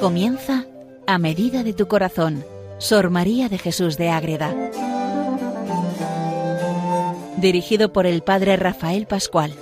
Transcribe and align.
Comienza 0.00 0.64
a 1.06 1.18
medida 1.18 1.62
de 1.62 1.74
tu 1.74 1.86
corazón, 1.86 2.42
Sor 2.78 3.10
María 3.10 3.50
de 3.50 3.58
Jesús 3.58 3.98
de 3.98 4.08
Ágreda. 4.08 4.50
Dirigido 7.36 7.92
por 7.92 8.06
el 8.06 8.22
Padre 8.22 8.56
Rafael 8.56 9.06
Pascual. 9.06 9.52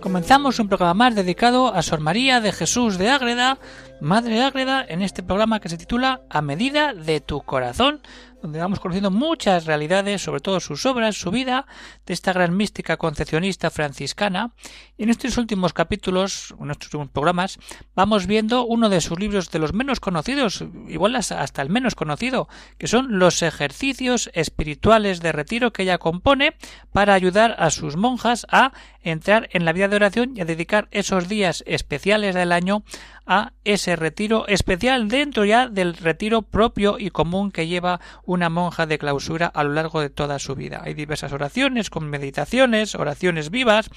Comenzamos 0.00 0.60
un 0.60 0.68
programa 0.68 0.94
más 0.94 1.14
dedicado 1.16 1.74
a 1.74 1.82
Sor 1.82 1.98
María 1.98 2.40
de 2.40 2.52
Jesús 2.52 2.96
de 2.96 3.10
Ágreda, 3.10 3.58
Madre 4.00 4.42
Ágreda, 4.42 4.84
en 4.86 5.02
este 5.02 5.22
programa 5.22 5.58
que 5.58 5.68
se 5.68 5.78
titula 5.78 6.20
A 6.28 6.42
medida 6.42 6.94
de 6.94 7.20
tu 7.20 7.40
corazón, 7.40 8.02
donde 8.42 8.58
vamos 8.58 8.80
conociendo 8.80 9.10
muchas 9.10 9.66
realidades, 9.66 10.20
sobre 10.20 10.40
todo 10.40 10.58
sus 10.58 10.84
obras, 10.84 11.16
su 11.16 11.30
vida, 11.30 11.66
de 12.04 12.12
esta 12.12 12.32
gran 12.32 12.56
mística 12.56 12.96
concepcionista 12.96 13.70
franciscana. 13.70 14.52
Y 14.98 15.04
en 15.04 15.10
estos 15.10 15.38
últimos 15.38 15.72
capítulos, 15.72 16.54
en 16.60 16.70
estos 16.72 16.88
últimos 16.88 17.08
programas, 17.10 17.58
vamos 17.94 18.26
viendo 18.26 18.66
uno 18.66 18.88
de 18.88 19.00
sus 19.00 19.18
libros 19.18 19.50
de 19.50 19.60
los 19.60 19.72
menos 19.72 20.00
conocidos, 20.00 20.64
igual 20.88 21.14
hasta 21.14 21.62
el 21.62 21.70
menos 21.70 21.94
conocido, 21.94 22.48
que 22.78 22.88
son 22.88 23.18
los 23.18 23.42
ejercicios 23.42 24.30
espirituales 24.34 25.20
de 25.20 25.30
retiro 25.32 25.72
que 25.72 25.84
ella 25.84 25.98
compone 25.98 26.56
para 26.92 27.14
ayudar 27.14 27.54
a 27.58 27.70
sus 27.70 27.96
monjas 27.96 28.44
a 28.50 28.72
entrar 29.02 29.48
en 29.52 29.64
la 29.64 29.72
vida 29.72 29.88
de 29.88 29.96
oración 29.96 30.32
y 30.36 30.40
a 30.40 30.44
dedicar 30.44 30.88
esos 30.90 31.28
días 31.28 31.62
especiales 31.66 32.34
del 32.34 32.52
año 32.52 32.82
a 33.26 33.52
ese 33.64 33.96
retiro 33.96 34.46
especial 34.48 35.08
dentro 35.08 35.44
ya 35.44 35.68
del 35.68 35.94
retiro 35.94 36.42
propio 36.42 36.98
y 36.98 37.10
común 37.10 37.52
que 37.52 37.66
lleva 37.66 38.00
una 38.32 38.48
monja 38.48 38.86
de 38.86 38.98
clausura 38.98 39.46
a 39.46 39.64
lo 39.64 39.72
largo 39.72 40.00
de 40.00 40.10
toda 40.10 40.38
su 40.38 40.54
vida. 40.54 40.82
Hay 40.84 40.94
diversas 40.94 41.32
oraciones 41.32 41.90
con 41.90 42.08
meditaciones, 42.08 42.94
oraciones 42.94 43.50
vivas, 43.50 43.90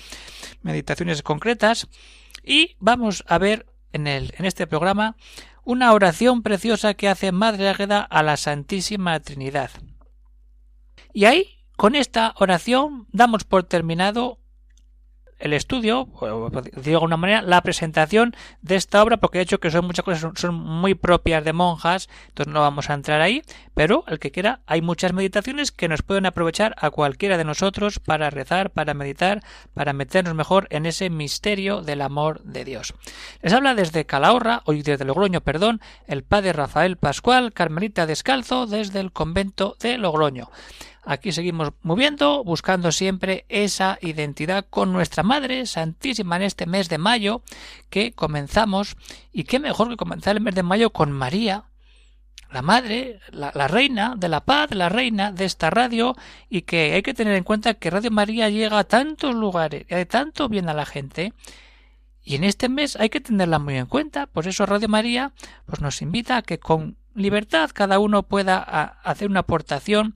meditaciones 0.61 1.23
concretas 1.23 1.87
y 2.43 2.75
vamos 2.79 3.23
a 3.27 3.37
ver 3.37 3.65
en, 3.93 4.07
el, 4.07 4.33
en 4.37 4.45
este 4.45 4.67
programa 4.67 5.15
una 5.63 5.93
oración 5.93 6.43
preciosa 6.43 6.93
que 6.93 7.09
hace 7.09 7.31
Madre 7.31 7.69
Águeda 7.69 8.01
a 8.01 8.21
la 8.21 8.37
Santísima 8.37 9.19
Trinidad. 9.19 9.71
Y 11.11 11.25
ahí, 11.25 11.63
con 11.75 11.95
esta 11.95 12.35
oración, 12.37 13.07
damos 13.11 13.45
por 13.45 13.63
terminado 13.63 14.39
el 15.39 15.53
estudio, 15.53 16.07
digo 16.07 16.71
de 16.81 16.93
alguna 16.93 17.17
manera, 17.17 17.41
la 17.41 17.61
presentación 17.61 18.35
de 18.61 18.75
esta 18.75 19.03
obra, 19.03 19.17
porque 19.17 19.39
he 19.39 19.41
hecho 19.41 19.59
que 19.59 19.71
son 19.71 19.85
muchas 19.85 20.05
cosas 20.05 20.31
son, 20.35 20.55
muy 20.55 20.95
propias 20.95 21.43
de 21.43 21.53
monjas, 21.53 22.09
entonces 22.29 22.53
no 22.53 22.61
vamos 22.61 22.89
a 22.89 22.93
entrar 22.93 23.21
ahí, 23.21 23.41
pero 23.73 24.05
el 24.07 24.19
que 24.19 24.31
quiera, 24.31 24.61
hay 24.65 24.81
muchas 24.81 25.13
meditaciones 25.13 25.71
que 25.71 25.87
nos 25.87 26.01
pueden 26.01 26.25
aprovechar 26.25 26.75
a 26.77 26.89
cualquiera 26.89 27.37
de 27.37 27.43
nosotros 27.43 27.99
para 27.99 28.29
rezar, 28.29 28.69
para 28.69 28.93
meditar, 28.93 29.43
para 29.73 29.93
meternos 29.93 30.35
mejor 30.35 30.67
en 30.69 30.85
ese 30.85 31.09
misterio 31.09 31.81
del 31.81 32.01
amor 32.01 32.41
de 32.43 32.63
Dios. 32.63 32.93
Les 33.41 33.53
habla 33.53 33.75
desde 33.75 34.05
Calahorra, 34.05 34.61
o 34.65 34.73
desde 34.73 35.05
Logroño, 35.05 35.41
perdón, 35.41 35.81
el 36.07 36.23
padre 36.23 36.53
Rafael 36.53 36.97
Pascual, 36.97 37.53
Carmelita 37.53 38.05
Descalzo, 38.05 38.67
desde 38.67 38.99
el 38.99 39.11
convento 39.11 39.75
de 39.79 39.97
Logroño. 39.97 40.49
Aquí 41.05 41.31
seguimos 41.31 41.71
moviendo, 41.83 42.43
buscando 42.43 42.91
siempre 42.91 43.45
esa 43.47 43.99
identidad 44.01 44.65
con 44.67 44.91
nuestra 44.91 45.21
Madre 45.21 45.67
Santísima 45.67 46.35
en 46.35 46.41
este 46.41 46.65
mes 46.65 46.89
de 46.89 46.97
mayo 46.97 47.43
que 47.91 48.13
comenzamos. 48.13 48.97
Y 49.31 49.43
qué 49.43 49.59
mejor 49.59 49.89
que 49.89 49.97
comenzar 49.97 50.35
el 50.35 50.41
mes 50.41 50.55
de 50.55 50.63
mayo 50.63 50.89
con 50.89 51.11
María, 51.11 51.65
la 52.51 52.63
Madre, 52.63 53.19
la, 53.29 53.51
Reina 53.67 54.15
de 54.17 54.29
la 54.29 54.45
Paz, 54.45 54.71
la 54.71 54.89
Reina 54.89 55.31
de 55.31 55.45
esta 55.45 55.69
radio, 55.69 56.15
y 56.49 56.63
que 56.63 56.93
hay 56.93 57.03
que 57.03 57.13
tener 57.13 57.35
en 57.35 57.43
cuenta 57.43 57.75
que 57.75 57.91
Radio 57.91 58.09
María 58.09 58.49
llega 58.49 58.79
a 58.79 58.83
tantos 58.83 59.35
lugares 59.35 59.85
y 59.87 59.93
hace 59.93 60.07
tanto 60.07 60.49
bien 60.49 60.69
a 60.69 60.73
la 60.73 60.87
gente. 60.87 61.33
Y 62.23 62.33
en 62.33 62.43
este 62.43 62.67
mes 62.67 62.95
hay 62.95 63.09
que 63.09 63.21
tenerla 63.21 63.59
muy 63.59 63.77
en 63.77 63.85
cuenta. 63.85 64.25
Por 64.25 64.47
eso 64.47 64.65
Radio 64.65 64.89
María 64.89 65.33
pues 65.67 65.81
nos 65.81 66.01
invita 66.01 66.37
a 66.37 66.41
que 66.41 66.57
con 66.57 66.97
libertad 67.13 67.69
cada 67.73 67.99
uno 67.99 68.23
pueda 68.23 68.57
hacer 69.03 69.29
una 69.29 69.41
aportación 69.41 70.15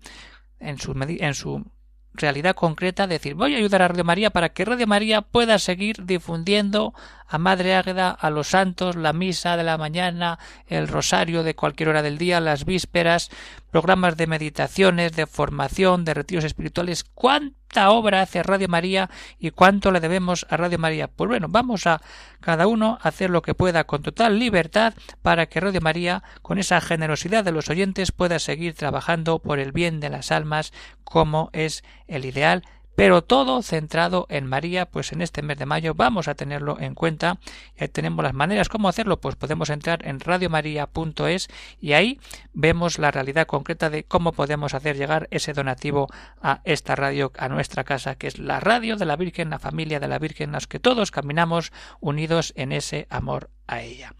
en 0.60 0.78
su, 0.78 0.94
en 0.94 1.34
su 1.34 1.66
realidad 2.14 2.56
concreta, 2.56 3.08
decir 3.08 3.36
voy 3.36 3.56
a 3.56 3.58
ayudar 3.58 3.82
a 3.82 3.88
Radio 3.88 4.04
María 4.04 4.30
para 4.30 4.50
que 4.50 4.66
Radio 4.66 4.88
María 4.88 5.22
pueda 5.22 5.60
seguir 5.60 6.06
difundiendo 6.06 6.94
a 7.30 7.38
Madre 7.38 7.76
Águeda, 7.76 8.10
a 8.10 8.30
los 8.32 8.48
santos, 8.48 8.96
la 8.96 9.14
misa 9.14 9.56
de 9.56 9.64
la 9.64 9.78
mañana, 9.78 10.40
el 10.68 10.88
rosario 10.88 11.44
de 11.44 11.56
cualquier 11.56 11.90
hora 11.90 12.02
del 12.02 12.18
día, 12.18 12.40
las 12.40 12.66
vísperas, 12.66 13.30
programas 13.70 14.18
de 14.18 14.26
meditaciones, 14.26 15.12
de 15.14 15.28
formación, 15.28 16.06
de 16.06 16.16
retiros 16.16 16.44
espirituales. 16.44 17.04
¿Cuánta 17.04 17.92
obra 17.92 18.22
hace 18.22 18.42
Radio 18.42 18.68
María 18.68 19.12
y 19.38 19.52
cuánto 19.52 19.92
le 19.92 20.00
debemos 20.00 20.48
a 20.50 20.58
Radio 20.58 20.80
María? 20.80 21.08
Pues 21.08 21.28
bueno, 21.28 21.48
vamos 21.50 21.86
a 21.86 22.02
cada 22.40 22.66
uno 22.66 22.98
hacer 23.04 23.30
lo 23.30 23.44
que 23.44 23.54
pueda 23.54 23.84
con 23.84 24.02
total 24.02 24.40
libertad 24.40 24.96
para 25.22 25.46
que 25.46 25.60
Radio 25.60 25.82
María, 25.82 26.24
con 26.42 26.58
esa 26.58 26.82
generosidad 26.82 27.44
de 27.44 27.52
los 27.52 27.70
oyentes, 27.70 28.12
pueda 28.12 28.40
seguir 28.40 28.74
trabajando 28.74 29.38
por 29.38 29.60
el 29.60 29.72
bien 29.72 30.00
de 30.00 30.10
las 30.10 30.32
almas 30.32 30.74
como 31.04 31.52
es 31.54 31.84
el 32.08 32.26
ideal 32.26 32.64
pero 33.00 33.24
todo 33.24 33.62
centrado 33.62 34.26
en 34.28 34.46
María, 34.46 34.86
pues 34.86 35.14
en 35.14 35.22
este 35.22 35.42
mes 35.42 35.58
de 35.58 35.66
mayo 35.66 35.94
vamos 35.94 36.28
a 36.28 36.36
tenerlo 36.36 36.78
en 36.82 36.96
cuenta. 36.96 37.40
Y 37.80 37.84
ahí 37.84 37.88
tenemos 37.88 38.22
las 38.24 38.34
maneras 38.34 38.68
cómo 38.68 38.90
hacerlo, 38.90 39.22
pues 39.22 39.38
podemos 39.38 39.70
entrar 39.70 40.06
en 40.06 40.20
radiomaria.es 40.20 41.48
y 41.80 41.94
ahí 41.94 42.20
vemos 42.52 43.00
la 43.00 43.10
realidad 43.10 43.48
concreta 43.48 43.90
de 43.90 44.04
cómo 44.04 44.34
podemos 44.34 44.74
hacer 44.74 44.98
llegar 44.98 45.30
ese 45.32 45.54
donativo 45.54 46.10
a 46.42 46.60
esta 46.66 46.94
radio, 46.98 47.32
a 47.38 47.48
nuestra 47.48 47.86
casa, 47.86 48.16
que 48.16 48.28
es 48.28 48.38
la 48.38 48.60
radio 48.60 48.98
de 48.98 49.06
la 49.06 49.16
Virgen, 49.16 49.50
la 49.50 49.60
familia 49.60 50.02
de 50.02 50.10
la 50.10 50.20
Virgen, 50.20 50.52
los 50.52 50.68
que 50.68 50.80
todos 50.80 51.10
caminamos 51.10 51.72
unidos 52.02 52.52
en 52.58 52.74
ese 52.74 53.08
amor 53.10 53.50
a 53.66 53.82
ella. 53.82 54.14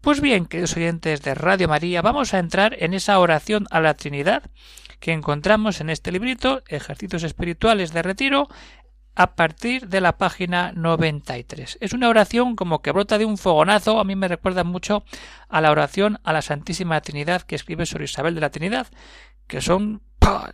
Pues 0.00 0.22
bien, 0.22 0.46
queridos 0.46 0.78
oyentes 0.78 1.20
de 1.20 1.34
Radio 1.34 1.68
María, 1.68 2.00
vamos 2.00 2.32
a 2.32 2.38
entrar 2.38 2.74
en 2.82 2.94
esa 2.94 3.18
oración 3.18 3.66
a 3.70 3.80
la 3.80 3.92
Trinidad 3.92 4.44
que 5.04 5.12
encontramos 5.12 5.82
en 5.82 5.90
este 5.90 6.10
librito, 6.10 6.62
Ejercicios 6.66 7.24
Espirituales 7.24 7.92
de 7.92 8.00
Retiro, 8.00 8.48
a 9.14 9.36
partir 9.36 9.88
de 9.88 10.00
la 10.00 10.16
página 10.16 10.72
93. 10.72 11.76
Es 11.82 11.92
una 11.92 12.08
oración 12.08 12.56
como 12.56 12.80
que 12.80 12.90
brota 12.90 13.18
de 13.18 13.26
un 13.26 13.36
fogonazo, 13.36 14.00
a 14.00 14.04
mí 14.04 14.16
me 14.16 14.28
recuerda 14.28 14.64
mucho 14.64 15.04
a 15.50 15.60
la 15.60 15.70
oración 15.70 16.20
a 16.24 16.32
la 16.32 16.40
Santísima 16.40 17.02
Trinidad 17.02 17.42
que 17.42 17.54
escribe 17.54 17.84
sobre 17.84 18.06
Isabel 18.06 18.34
de 18.34 18.40
la 18.40 18.48
Trinidad, 18.48 18.86
que 19.46 19.60
son 19.60 20.00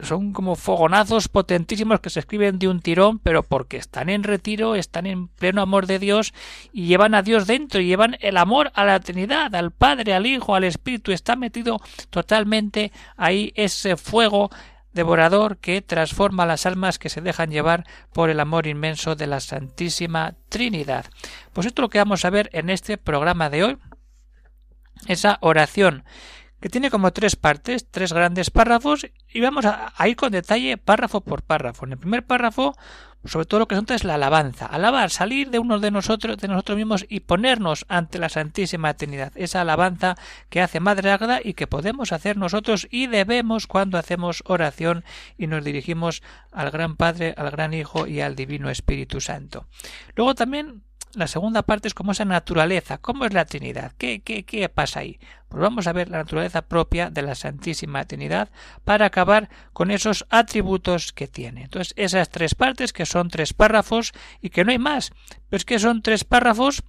son 0.02 0.32
como 0.32 0.56
fogonazos 0.56 1.28
potentísimos 1.28 2.00
que 2.00 2.10
se 2.10 2.20
escriben 2.20 2.58
de 2.58 2.68
un 2.68 2.80
tirón, 2.80 3.18
pero 3.18 3.42
porque 3.42 3.76
están 3.76 4.08
en 4.08 4.22
retiro, 4.22 4.74
están 4.74 5.06
en 5.06 5.28
pleno 5.28 5.62
amor 5.62 5.86
de 5.86 5.98
Dios 5.98 6.34
y 6.72 6.86
llevan 6.86 7.14
a 7.14 7.22
Dios 7.22 7.46
dentro 7.46 7.80
y 7.80 7.86
llevan 7.86 8.16
el 8.20 8.36
amor 8.36 8.72
a 8.74 8.84
la 8.84 9.00
Trinidad, 9.00 9.54
al 9.54 9.70
Padre, 9.70 10.14
al 10.14 10.26
Hijo, 10.26 10.54
al 10.54 10.64
Espíritu. 10.64 11.12
Está 11.12 11.36
metido 11.36 11.80
totalmente 12.10 12.92
ahí 13.16 13.52
ese 13.54 13.96
fuego 13.96 14.50
devorador 14.92 15.58
que 15.58 15.82
transforma 15.82 16.46
las 16.46 16.66
almas 16.66 16.98
que 16.98 17.08
se 17.08 17.20
dejan 17.20 17.50
llevar 17.50 17.86
por 18.12 18.30
el 18.30 18.40
amor 18.40 18.66
inmenso 18.66 19.14
de 19.14 19.26
la 19.26 19.40
Santísima 19.40 20.34
Trinidad. 20.48 21.06
Pues 21.52 21.66
esto 21.66 21.82
es 21.82 21.84
lo 21.84 21.90
que 21.90 21.98
vamos 21.98 22.24
a 22.24 22.30
ver 22.30 22.50
en 22.52 22.70
este 22.70 22.98
programa 22.98 23.50
de 23.50 23.64
hoy. 23.64 23.78
Esa 25.06 25.38
oración 25.40 26.04
que 26.60 26.68
tiene 26.68 26.90
como 26.90 27.12
tres 27.12 27.36
partes, 27.36 27.86
tres 27.90 28.12
grandes 28.12 28.50
párrafos, 28.50 29.06
y 29.28 29.40
vamos 29.40 29.64
a, 29.64 29.92
ir 30.06 30.16
con 30.16 30.32
detalle 30.32 30.76
párrafo 30.76 31.20
por 31.22 31.42
párrafo. 31.42 31.86
En 31.86 31.92
el 31.92 31.98
primer 31.98 32.24
párrafo, 32.24 32.76
sobre 33.24 33.46
todo 33.46 33.60
lo 33.60 33.68
que 33.68 33.76
se 33.76 33.94
es 33.94 34.04
la 34.04 34.14
alabanza. 34.14 34.66
Alabar, 34.66 35.10
salir 35.10 35.50
de 35.50 35.58
uno 35.58 35.78
de 35.78 35.90
nosotros, 35.90 36.38
de 36.38 36.48
nosotros 36.48 36.76
mismos 36.76 37.06
y 37.08 37.20
ponernos 37.20 37.84
ante 37.88 38.18
la 38.18 38.28
Santísima 38.28 38.94
Trinidad. 38.94 39.32
Esa 39.36 39.60
alabanza 39.60 40.16
que 40.48 40.60
hace 40.60 40.80
Madre 40.80 41.10
Ágreda 41.10 41.40
y 41.42 41.54
que 41.54 41.66
podemos 41.66 42.12
hacer 42.12 42.36
nosotros 42.36 42.88
y 42.90 43.06
debemos 43.08 43.66
cuando 43.66 43.98
hacemos 43.98 44.42
oración 44.46 45.04
y 45.36 45.46
nos 45.46 45.64
dirigimos 45.64 46.22
al 46.50 46.70
Gran 46.70 46.96
Padre, 46.96 47.34
al 47.36 47.50
Gran 47.50 47.74
Hijo 47.74 48.06
y 48.06 48.20
al 48.20 48.36
Divino 48.36 48.70
Espíritu 48.70 49.20
Santo. 49.20 49.66
Luego 50.14 50.34
también 50.34 50.82
la 51.14 51.26
segunda 51.26 51.62
parte 51.62 51.88
es 51.88 51.94
como 51.94 52.12
esa 52.12 52.24
naturaleza, 52.24 52.98
cómo 52.98 53.24
es 53.24 53.32
la 53.32 53.44
Trinidad, 53.44 53.92
qué, 53.98 54.20
qué, 54.20 54.44
qué 54.44 54.68
pasa 54.68 55.00
ahí. 55.00 55.18
Pues 55.48 55.60
vamos 55.60 55.86
a 55.86 55.92
ver 55.92 56.08
la 56.08 56.18
naturaleza 56.18 56.62
propia 56.62 57.10
de 57.10 57.22
la 57.22 57.34
Santísima 57.34 58.04
Trinidad 58.04 58.50
para 58.84 59.06
acabar 59.06 59.48
con 59.72 59.90
esos 59.90 60.26
atributos 60.30 61.12
que 61.12 61.26
tiene. 61.26 61.64
Entonces, 61.64 61.92
esas 61.96 62.30
tres 62.30 62.54
partes 62.54 62.92
que 62.92 63.06
son 63.06 63.28
tres 63.28 63.52
párrafos 63.52 64.12
y 64.40 64.50
que 64.50 64.64
no 64.64 64.70
hay 64.70 64.78
más, 64.78 65.12
pero 65.48 65.58
es 65.58 65.64
que 65.64 65.78
son 65.78 66.02
tres 66.02 66.24
párrafos 66.24 66.82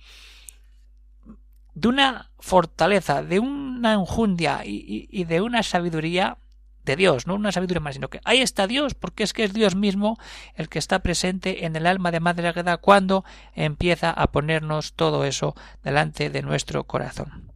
de 1.73 1.87
una 1.87 2.31
fortaleza, 2.39 3.23
de 3.23 3.39
una 3.39 3.93
enjundia 3.93 4.65
y, 4.65 5.07
y 5.09 5.23
de 5.23 5.41
una 5.41 5.63
sabiduría 5.63 6.37
de 6.85 6.95
Dios, 6.95 7.27
no 7.27 7.35
una 7.35 7.51
sabiduría 7.51 7.79
más, 7.79 7.95
sino 7.95 8.09
que 8.09 8.21
ahí 8.23 8.41
está 8.41 8.67
Dios, 8.67 8.93
porque 8.93 9.23
es 9.23 9.33
que 9.33 9.43
es 9.43 9.53
Dios 9.53 9.75
mismo 9.75 10.17
el 10.55 10.69
que 10.69 10.79
está 10.79 10.99
presente 10.99 11.65
en 11.65 11.75
el 11.75 11.85
alma 11.85 12.11
de 12.11 12.19
Madre 12.19 12.47
Agueda 12.47 12.77
cuando 12.77 13.23
empieza 13.53 14.11
a 14.11 14.31
ponernos 14.31 14.93
todo 14.93 15.25
eso 15.25 15.55
delante 15.83 16.29
de 16.29 16.41
nuestro 16.41 16.85
corazón. 16.85 17.51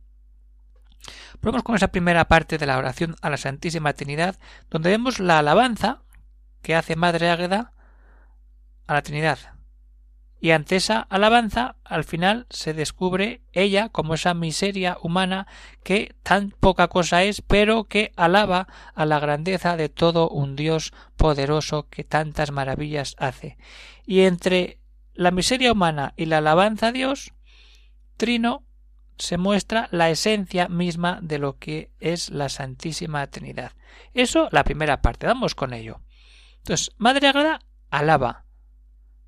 Probemos 1.40 1.64
con 1.64 1.76
esa 1.76 1.90
primera 1.90 2.26
parte 2.26 2.58
de 2.58 2.66
la 2.66 2.78
oración 2.78 3.16
a 3.22 3.30
la 3.30 3.38
Santísima 3.38 3.94
Trinidad, 3.94 4.38
donde 4.70 4.90
vemos 4.90 5.20
la 5.20 5.40
alabanza 5.40 6.02
que 6.62 6.76
hace 6.76 6.96
Madre 6.96 7.30
Águeda 7.30 7.74
a 8.88 8.94
la 8.94 9.02
Trinidad. 9.02 9.55
Y 10.46 10.52
ante 10.52 10.76
esa 10.76 11.00
alabanza, 11.00 11.76
al 11.84 12.04
final 12.04 12.46
se 12.52 12.76
descubre 12.76 13.42
ella 13.52 13.90
como 13.90 14.14
esa 14.14 14.36
miseria 14.36 15.00
humana 15.02 15.48
que 15.84 16.14
tan 16.22 16.52
poca 16.52 16.88
cosa 16.88 17.24
es, 17.24 17.42
pero 17.42 17.86
que 17.86 18.12
alaba 18.16 18.68
a 18.94 19.08
la 19.08 19.18
grandeza 19.18 19.76
de 19.76 19.90
todo 19.90 20.30
un 20.30 20.56
Dios 20.56 20.94
poderoso 21.18 21.90
que 21.90 22.04
tantas 22.04 22.52
maravillas 22.52 23.16
hace. 23.18 23.58
Y 24.06 24.20
entre 24.20 24.78
la 25.16 25.32
miseria 25.32 25.72
humana 25.72 26.14
y 26.16 26.26
la 26.28 26.38
alabanza 26.38 26.90
a 26.90 26.92
Dios, 26.92 27.34
Trino 28.16 28.68
se 29.18 29.38
muestra 29.38 29.88
la 29.90 30.12
esencia 30.12 30.68
misma 30.68 31.18
de 31.24 31.40
lo 31.40 31.58
que 31.58 31.90
es 32.00 32.30
la 32.30 32.50
Santísima 32.50 33.26
Trinidad. 33.26 33.72
Eso 34.14 34.48
la 34.52 34.64
primera 34.64 35.02
parte, 35.02 35.26
vamos 35.26 35.56
con 35.56 35.74
ello. 35.74 36.02
Entonces, 36.58 36.92
Madre 37.00 37.30
Agrada 37.30 37.62
alaba, 37.90 38.45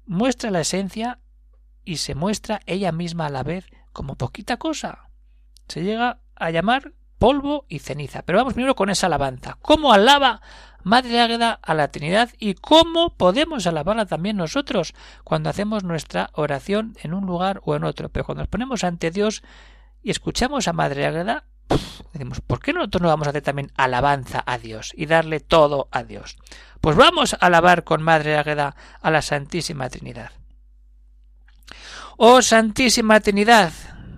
muestra 0.07 0.51
la 0.51 0.62
esencia 0.62 1.19
y 1.83 1.98
se 1.98 2.15
muestra 2.15 2.62
ella 2.65 2.92
misma 2.92 3.27
a 3.27 3.30
la 3.30 3.44
vez 3.44 3.65
como 3.94 4.15
poquita 4.15 4.57
cosa. 4.57 5.09
Se 5.68 5.83
llega 5.83 6.19
a 6.36 6.50
llamar 6.50 6.94
polvo 7.18 7.65
y 7.68 7.80
ceniza. 7.80 8.24
Pero 8.24 8.39
vamos 8.39 8.54
primero 8.54 8.75
con 8.75 8.89
esa 8.89 9.07
alabanza. 9.07 9.57
¿Cómo 9.62 9.94
alaba 9.94 10.42
Madre 10.83 11.19
Águeda 11.19 11.59
a 11.62 11.74
la 11.74 11.89
Trinidad 11.89 12.30
y 12.38 12.54
cómo 12.54 13.15
podemos 13.15 13.68
alabarla 13.68 14.06
también 14.06 14.38
nosotros 14.38 14.94
cuando 15.24 15.50
hacemos 15.50 15.83
nuestra 15.83 16.30
oración 16.33 16.95
en 17.01 17.13
un 17.13 17.25
lugar 17.25 17.62
o 17.65 17.75
en 17.75 17.83
otro? 17.83 18.09
Pero 18.09 18.25
cuando 18.25 18.44
nos 18.44 18.50
ponemos 18.50 18.83
ante 18.83 19.12
Dios 19.12 19.44
y 20.01 20.12
escuchamos 20.12 20.68
a 20.68 20.74
Madre 20.74 21.06
Águeda, 21.06 21.45
decimos, 22.14 22.42
¿por 22.42 22.60
qué 22.60 22.74
nosotros 22.74 23.02
no 23.02 23.10
vamos 23.10 23.28
a 23.28 23.30
hacer 23.31 23.44
también 23.44 23.72
alabanza 23.75 24.44
a 24.46 24.58
Dios 24.58 24.94
y 24.96 25.06
darle 25.06 25.40
todo 25.40 25.88
a 25.92 26.04
Dios? 26.04 26.38
Pues 26.81 26.96
vamos 26.96 27.34
a 27.34 27.38
alabar 27.38 27.84
con 27.84 28.02
Madre 28.02 28.38
Águeda 28.38 28.75
a 29.02 29.12
la 29.12 29.22
Santísima 29.22 29.90
Trinidad. 29.90 30.31
Oh 32.18 32.42
Santísima 32.42 33.19
Trinidad, 33.19 33.72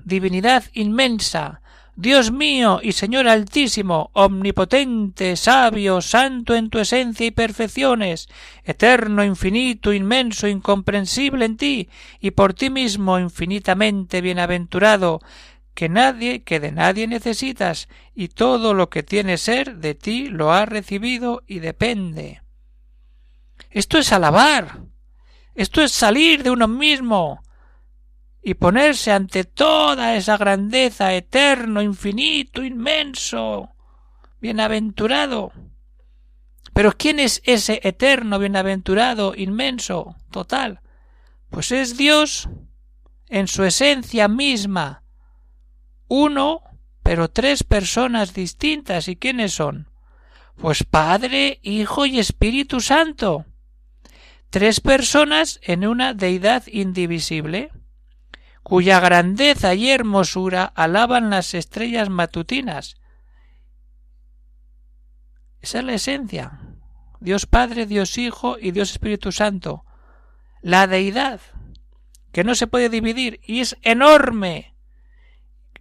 divinidad 0.05 0.63
inmensa, 0.73 1.61
Dios 2.01 2.31
mío 2.31 2.79
y 2.81 2.93
Señor 2.93 3.27
altísimo, 3.27 4.09
omnipotente, 4.13 5.35
sabio, 5.35 5.99
santo 5.99 6.55
en 6.55 6.69
tu 6.69 6.79
esencia 6.79 7.25
y 7.25 7.31
perfecciones, 7.31 8.29
eterno, 8.63 9.21
infinito, 9.21 9.91
inmenso, 9.91 10.47
incomprensible 10.47 11.43
en 11.43 11.57
ti, 11.57 11.89
y 12.21 12.31
por 12.31 12.53
ti 12.53 12.69
mismo 12.69 13.19
infinitamente 13.19 14.21
bienaventurado, 14.21 15.19
que 15.79 15.87
nadie, 15.87 16.43
que 16.43 16.59
de 16.59 16.73
nadie 16.73 17.07
necesitas, 17.07 17.87
y 18.13 18.27
todo 18.27 18.73
lo 18.73 18.89
que 18.89 19.01
tiene 19.01 19.37
ser 19.37 19.77
de 19.77 19.95
ti 19.95 20.27
lo 20.27 20.51
ha 20.51 20.65
recibido 20.65 21.41
y 21.47 21.59
depende. 21.59 22.41
Esto 23.69 23.97
es 23.97 24.11
alabar. 24.11 24.81
Esto 25.55 25.81
es 25.81 25.93
salir 25.93 26.43
de 26.43 26.51
uno 26.51 26.67
mismo, 26.67 27.45
y 28.43 28.55
ponerse 28.55 29.13
ante 29.13 29.45
toda 29.45 30.17
esa 30.17 30.35
grandeza 30.35 31.13
eterno, 31.13 31.81
infinito, 31.81 32.61
inmenso, 32.61 33.69
bienaventurado. 34.41 35.53
Pero 36.73 36.91
¿quién 36.97 37.21
es 37.21 37.41
ese 37.45 37.79
eterno, 37.83 38.37
bienaventurado, 38.37 39.33
inmenso, 39.33 40.17
total? 40.29 40.81
Pues 41.49 41.71
es 41.71 41.95
Dios 41.95 42.49
en 43.29 43.47
su 43.47 43.63
esencia 43.63 44.27
misma. 44.27 45.03
Uno, 46.09 46.63
pero 47.03 47.29
tres 47.29 47.63
personas 47.63 48.33
distintas. 48.33 49.07
¿Y 49.07 49.15
quiénes 49.15 49.53
son? 49.53 49.87
Pues 50.57 50.83
Padre, 50.83 51.59
Hijo 51.63 52.05
y 52.05 52.19
Espíritu 52.19 52.81
Santo. 52.81 53.45
Tres 54.49 54.81
personas 54.81 55.61
en 55.63 55.87
una 55.87 56.13
deidad 56.13 56.63
indivisible 56.67 57.71
cuya 58.63 58.99
grandeza 58.99 59.73
y 59.73 59.89
hermosura 59.89 60.65
alaban 60.65 61.29
las 61.29 61.53
estrellas 61.53 62.09
matutinas. 62.09 62.97
Esa 65.61 65.79
es 65.79 65.85
la 65.85 65.93
esencia. 65.93 66.59
Dios 67.19 67.45
Padre, 67.45 67.85
Dios 67.85 68.17
Hijo 68.17 68.57
y 68.59 68.71
Dios 68.71 68.91
Espíritu 68.91 69.31
Santo. 69.31 69.85
La 70.61 70.87
deidad, 70.87 71.41
que 72.31 72.43
no 72.43 72.55
se 72.55 72.67
puede 72.67 72.89
dividir 72.89 73.39
y 73.43 73.59
es 73.61 73.77
enorme. 73.81 74.68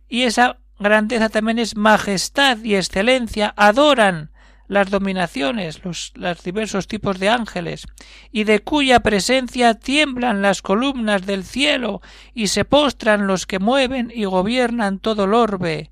Y 0.08 0.22
esa 0.22 0.58
grandeza 0.78 1.28
también 1.28 1.58
es 1.58 1.76
majestad 1.76 2.58
y 2.62 2.76
excelencia. 2.76 3.52
Adoran 3.56 4.30
las 4.68 4.90
dominaciones, 4.90 5.82
los, 5.84 6.12
diversos 6.44 6.86
tipos 6.86 7.18
de 7.18 7.30
ángeles, 7.30 7.86
y 8.30 8.44
de 8.44 8.60
cuya 8.60 9.00
presencia 9.00 9.74
tiemblan 9.74 10.42
las 10.42 10.62
columnas 10.62 11.26
del 11.26 11.44
cielo, 11.44 12.00
y 12.34 12.48
se 12.48 12.64
postran 12.64 13.26
los 13.26 13.46
que 13.46 13.58
mueven 13.58 14.12
y 14.14 14.26
gobiernan 14.26 14.98
todo 14.98 15.24
el 15.24 15.34
orbe, 15.34 15.90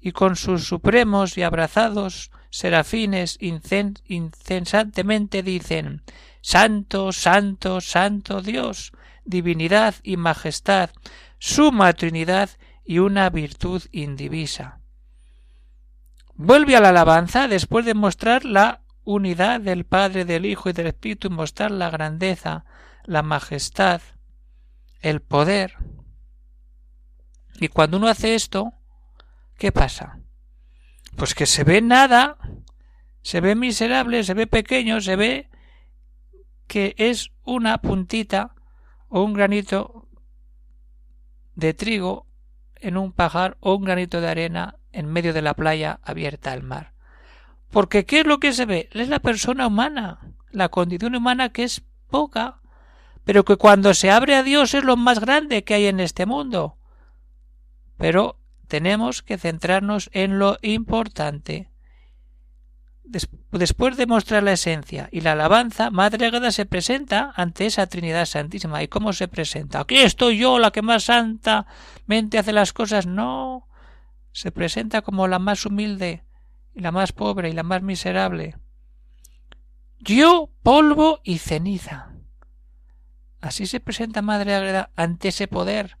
y 0.00 0.12
con 0.12 0.36
sus 0.36 0.64
supremos 0.64 1.36
y 1.36 1.42
abrazados 1.42 2.30
serafines 2.50 3.36
incesantemente 3.40 5.42
dicen 5.42 6.00
Santo, 6.40 7.12
Santo, 7.12 7.82
Santo 7.82 8.40
Dios, 8.40 8.92
divinidad 9.24 9.96
y 10.02 10.16
majestad, 10.16 10.88
suma 11.38 11.92
Trinidad 11.92 12.48
y 12.88 13.00
una 13.00 13.28
virtud 13.28 13.82
indivisa. 13.92 14.80
Vuelve 16.36 16.74
a 16.74 16.80
la 16.80 16.88
alabanza 16.88 17.46
después 17.46 17.84
de 17.84 17.92
mostrar 17.92 18.46
la 18.46 18.80
unidad 19.04 19.60
del 19.60 19.84
Padre, 19.84 20.24
del 20.24 20.46
Hijo 20.46 20.70
y 20.70 20.72
del 20.72 20.86
Espíritu 20.86 21.28
y 21.28 21.30
mostrar 21.30 21.70
la 21.70 21.90
grandeza, 21.90 22.64
la 23.04 23.22
majestad, 23.22 24.00
el 25.00 25.20
poder. 25.20 25.76
Y 27.60 27.68
cuando 27.68 27.98
uno 27.98 28.08
hace 28.08 28.34
esto, 28.34 28.72
¿qué 29.58 29.70
pasa? 29.70 30.20
Pues 31.14 31.34
que 31.34 31.44
se 31.44 31.64
ve 31.64 31.82
nada, 31.82 32.38
se 33.20 33.42
ve 33.42 33.54
miserable, 33.54 34.24
se 34.24 34.32
ve 34.32 34.46
pequeño, 34.46 35.02
se 35.02 35.14
ve 35.14 35.50
que 36.66 36.94
es 36.96 37.32
una 37.44 37.82
puntita 37.82 38.54
o 39.08 39.22
un 39.22 39.34
granito 39.34 40.08
de 41.54 41.74
trigo 41.74 42.27
en 42.80 42.96
un 42.96 43.12
pajar 43.12 43.56
o 43.60 43.74
un 43.74 43.84
granito 43.84 44.20
de 44.20 44.28
arena 44.28 44.76
en 44.92 45.06
medio 45.06 45.32
de 45.32 45.42
la 45.42 45.54
playa 45.54 46.00
abierta 46.02 46.52
al 46.52 46.62
mar. 46.62 46.92
Porque 47.70 48.04
¿qué 48.04 48.20
es 48.20 48.26
lo 48.26 48.40
que 48.40 48.52
se 48.52 48.64
ve? 48.64 48.88
Es 48.92 49.08
la 49.08 49.18
persona 49.18 49.66
humana, 49.66 50.18
la 50.50 50.68
condición 50.68 51.14
humana 51.14 51.50
que 51.50 51.64
es 51.64 51.82
poca, 52.10 52.60
pero 53.24 53.44
que 53.44 53.56
cuando 53.56 53.92
se 53.94 54.10
abre 54.10 54.34
a 54.34 54.42
Dios 54.42 54.74
es 54.74 54.84
lo 54.84 54.96
más 54.96 55.20
grande 55.20 55.64
que 55.64 55.74
hay 55.74 55.86
en 55.86 56.00
este 56.00 56.24
mundo. 56.24 56.76
Pero 57.98 58.38
tenemos 58.68 59.22
que 59.22 59.38
centrarnos 59.38 60.08
en 60.12 60.38
lo 60.38 60.56
importante. 60.62 61.68
Después 63.10 63.96
de 63.96 64.06
mostrar 64.06 64.42
la 64.42 64.52
esencia 64.52 65.08
y 65.10 65.22
la 65.22 65.32
alabanza, 65.32 65.90
Madre 65.90 66.26
Agada 66.26 66.52
se 66.52 66.66
presenta 66.66 67.32
ante 67.36 67.64
esa 67.64 67.86
Trinidad 67.86 68.26
Santísima. 68.26 68.82
¿Y 68.82 68.88
cómo 68.88 69.14
se 69.14 69.28
presenta? 69.28 69.80
Aquí 69.80 69.96
estoy 69.96 70.36
yo, 70.36 70.58
la 70.58 70.72
que 70.72 70.82
más 70.82 71.04
santamente 71.04 72.38
hace 72.38 72.52
las 72.52 72.74
cosas. 72.74 73.06
No, 73.06 73.66
se 74.32 74.52
presenta 74.52 75.00
como 75.00 75.26
la 75.26 75.38
más 75.38 75.64
humilde 75.64 76.22
y 76.74 76.80
la 76.80 76.92
más 76.92 77.12
pobre 77.12 77.48
y 77.48 77.54
la 77.54 77.62
más 77.62 77.80
miserable. 77.80 78.58
Yo, 80.00 80.50
polvo 80.62 81.20
y 81.24 81.38
ceniza. 81.38 82.12
Así 83.40 83.66
se 83.66 83.80
presenta 83.80 84.20
Madre 84.20 84.54
Agreda 84.54 84.90
ante 84.96 85.28
ese 85.28 85.48
poder 85.48 85.96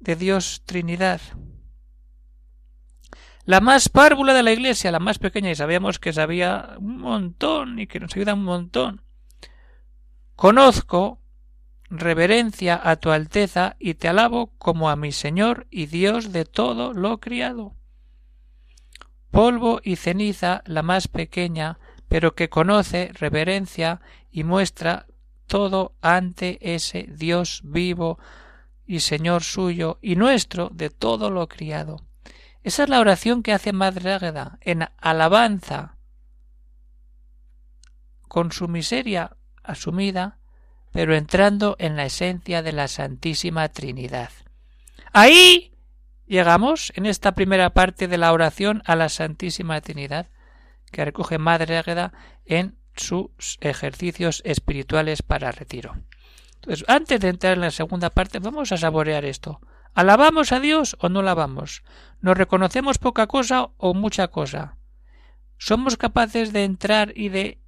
de 0.00 0.16
Dios 0.16 0.64
Trinidad. 0.66 1.22
La 3.44 3.60
más 3.60 3.90
párvula 3.90 4.32
de 4.32 4.42
la 4.42 4.52
iglesia, 4.52 4.90
la 4.90 5.00
más 5.00 5.18
pequeña, 5.18 5.50
y 5.50 5.54
sabíamos 5.54 5.98
que 5.98 6.14
sabía 6.14 6.76
un 6.78 6.98
montón 6.98 7.78
y 7.78 7.86
que 7.86 8.00
nos 8.00 8.14
ayuda 8.16 8.34
un 8.34 8.44
montón. 8.44 9.02
Conozco 10.34 11.20
reverencia 11.90 12.80
a 12.82 12.96
tu 12.96 13.10
Alteza 13.10 13.76
y 13.78 13.94
te 13.94 14.08
alabo 14.08 14.52
como 14.58 14.88
a 14.88 14.96
mi 14.96 15.12
Señor 15.12 15.66
y 15.70 15.86
Dios 15.86 16.32
de 16.32 16.46
todo 16.46 16.94
lo 16.94 17.20
criado. 17.20 17.74
Polvo 19.30 19.80
y 19.82 19.96
ceniza 19.96 20.62
la 20.64 20.82
más 20.82 21.08
pequeña, 21.08 21.78
pero 22.08 22.34
que 22.34 22.48
conoce, 22.48 23.10
reverencia 23.12 24.00
y 24.30 24.44
muestra 24.44 25.06
todo 25.46 25.94
ante 26.00 26.58
ese 26.74 27.08
Dios 27.10 27.60
vivo 27.64 28.18
y 28.86 29.00
Señor 29.00 29.42
suyo 29.42 29.98
y 30.00 30.16
nuestro 30.16 30.70
de 30.72 30.88
todo 30.88 31.30
lo 31.30 31.46
criado. 31.48 32.00
Esa 32.64 32.82
es 32.82 32.88
la 32.88 32.98
oración 32.98 33.42
que 33.42 33.52
hace 33.52 33.72
Madre 33.72 34.14
Águeda 34.14 34.58
en 34.62 34.88
alabanza 34.98 35.96
con 38.26 38.50
su 38.50 38.66
miseria 38.66 39.36
asumida 39.62 40.38
pero 40.94 41.16
entrando 41.16 41.74
en 41.80 41.96
la 41.96 42.04
esencia 42.04 42.62
de 42.62 42.72
la 42.72 42.86
Santísima 42.86 43.68
Trinidad. 43.68 44.30
Ahí 45.12 45.76
llegamos 46.24 46.92
en 46.94 47.06
esta 47.06 47.32
primera 47.32 47.70
parte 47.70 48.06
de 48.06 48.16
la 48.16 48.32
oración 48.32 48.80
a 48.86 48.94
la 48.94 49.08
Santísima 49.08 49.80
Trinidad 49.80 50.28
que 50.92 51.04
recoge 51.04 51.36
Madre 51.38 51.78
Águeda 51.78 52.12
en 52.44 52.78
sus 52.94 53.58
ejercicios 53.60 54.40
espirituales 54.44 55.22
para 55.22 55.50
retiro. 55.50 55.96
Entonces, 56.54 56.84
antes 56.86 57.18
de 57.18 57.28
entrar 57.28 57.54
en 57.54 57.62
la 57.62 57.72
segunda 57.72 58.10
parte, 58.10 58.38
vamos 58.38 58.70
a 58.70 58.76
saborear 58.76 59.24
esto. 59.24 59.60
¿Alabamos 59.94 60.50
a 60.50 60.58
Dios 60.58 60.96
o 60.98 61.08
no 61.08 61.20
alabamos? 61.20 61.84
¿Nos 62.20 62.36
reconocemos 62.36 62.98
poca 62.98 63.28
cosa 63.28 63.70
o 63.76 63.94
mucha 63.94 64.26
cosa? 64.26 64.76
¿Somos 65.56 65.96
capaces 65.96 66.52
de 66.52 66.64
entrar 66.64 67.12
y 67.14 67.28
de 67.28 67.60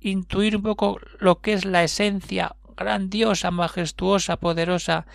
intuir 0.00 0.56
un 0.56 0.62
poco 0.62 0.98
lo 1.20 1.40
que 1.40 1.52
es 1.52 1.64
la 1.64 1.84
esencia 1.84 2.56
grandiosa, 2.76 3.52
majestuosa, 3.52 4.38
poderosa 4.38 5.06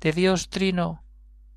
de 0.00 0.12
Dios 0.12 0.48
Trino, 0.48 1.04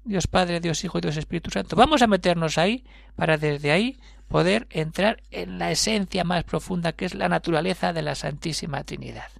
Dios 0.03 0.27
Padre, 0.27 0.59
Dios 0.59 0.83
Hijo 0.83 0.99
y 0.99 1.01
Dios 1.01 1.17
Espíritu 1.17 1.49
Santo? 1.49 1.75
Vamos 1.75 2.03
a 2.03 2.07
meternos 2.07 2.59
ahí 2.59 2.85
para 3.15 3.39
desde 3.39 3.71
ahí 3.71 3.99
poder 4.27 4.67
entrar 4.69 5.23
en 5.31 5.57
la 5.57 5.71
esencia 5.71 6.23
más 6.23 6.43
profunda 6.43 6.93
que 6.93 7.05
es 7.05 7.15
la 7.15 7.27
naturaleza 7.27 7.91
de 7.91 8.03
la 8.03 8.13
Santísima 8.13 8.83
Trinidad. 8.83 9.31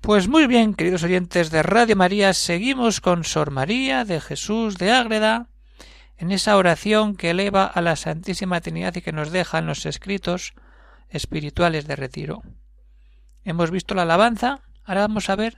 Pues 0.00 0.28
muy 0.28 0.46
bien, 0.46 0.74
queridos 0.74 1.02
oyentes 1.02 1.50
de 1.50 1.62
Radio 1.62 1.96
María, 1.96 2.34
seguimos 2.34 3.00
con 3.00 3.24
Sor 3.24 3.50
María 3.50 4.04
de 4.04 4.20
Jesús 4.20 4.76
de 4.76 4.92
Ágreda 4.92 5.48
en 6.18 6.30
esa 6.30 6.58
oración 6.58 7.16
que 7.16 7.30
eleva 7.30 7.64
a 7.64 7.80
la 7.80 7.96
Santísima 7.96 8.60
Trinidad 8.60 8.94
y 8.96 9.00
que 9.00 9.12
nos 9.12 9.32
deja 9.32 9.58
en 9.58 9.66
los 9.66 9.86
escritos 9.86 10.52
espirituales 11.08 11.86
de 11.86 11.96
retiro. 11.96 12.42
Hemos 13.44 13.70
visto 13.70 13.94
la 13.94 14.02
alabanza, 14.02 14.60
ahora 14.84 15.00
vamos 15.00 15.30
a 15.30 15.36
ver 15.36 15.56